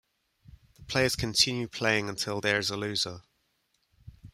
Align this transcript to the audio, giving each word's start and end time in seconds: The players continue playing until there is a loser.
The 0.77 0.83
players 0.85 1.15
continue 1.15 1.67
playing 1.67 2.09
until 2.09 2.41
there 2.41 2.57
is 2.57 2.71
a 2.71 2.75
loser. 2.75 3.21